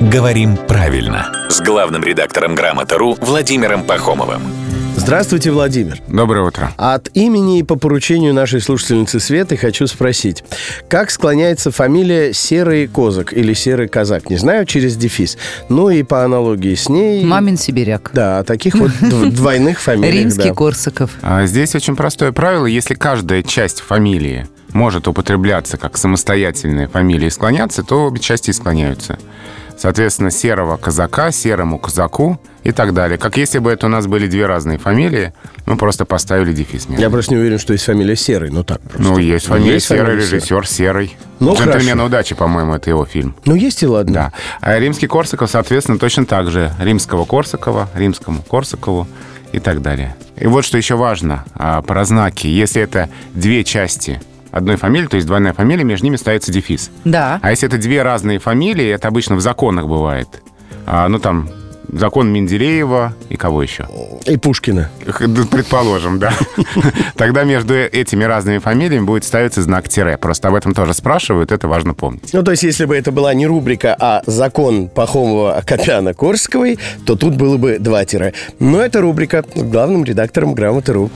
[0.00, 4.40] «Говорим правильно» с главным редактором «Грамота.ру» Владимиром Пахомовым.
[4.96, 5.98] Здравствуйте, Владимир.
[6.08, 6.72] Доброе утро.
[6.78, 10.42] От имени и по поручению нашей слушательницы Светы хочу спросить.
[10.88, 14.30] Как склоняется фамилия Серый Козак или Серый Казак?
[14.30, 15.36] Не знаю, через дефис.
[15.68, 17.22] Ну и по аналогии с ней...
[17.24, 18.10] Мамин сибиряк.
[18.14, 20.20] Да, таких вот дв- двойных фамилий.
[20.20, 21.10] Римский Корсаков.
[21.22, 22.66] А Здесь очень простое правило.
[22.66, 28.52] Если каждая часть фамилии может употребляться как самостоятельная фамилия и склоняться, то обе части и
[28.52, 29.18] склоняются.
[29.80, 33.16] Соответственно, серого казака, серому казаку и так далее.
[33.16, 35.32] Как если бы это у нас были две разные фамилии,
[35.64, 37.02] мы просто поставили дефис между.
[37.02, 38.50] Я просто не уверен, что есть фамилия Серый.
[38.50, 39.02] Ну так просто.
[39.02, 41.16] Ну, есть фамилия Есть Серый, фамилия режиссер Серый.
[41.38, 42.04] Ну, «Джентльмены хорошо.
[42.04, 43.34] удачи», по-моему, это его фильм.
[43.46, 44.12] Ну есть и ладно.
[44.12, 44.32] Да.
[44.60, 46.70] А римский Корсаков, соответственно, точно так же.
[46.78, 49.08] Римского Корсакова, римскому Корсакову
[49.52, 50.14] и так далее.
[50.36, 52.46] И вот что еще важно а, про знаки.
[52.46, 56.90] Если это две части одной фамилии, то есть двойная фамилия, между ними ставится дефис.
[57.04, 57.38] Да.
[57.42, 60.28] А если это две разные фамилии, это обычно в законах бывает.
[60.86, 61.48] А, ну, там,
[61.92, 63.86] закон Менделеева и кого еще?
[64.26, 64.90] И Пушкина.
[65.50, 66.32] Предположим, да.
[67.16, 70.16] Тогда между этими разными фамилиями будет ставиться знак тире.
[70.18, 72.32] Просто об этом тоже спрашивают, это важно помнить.
[72.32, 77.16] Ну, то есть, если бы это была не рубрика, а закон Пахомова, Акопяна, Корсаковой, то
[77.16, 78.34] тут было бы два тире.
[78.58, 81.10] Но это рубрика с главным редактором Грамоты.ру.